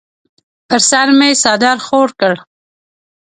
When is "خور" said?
1.87-2.09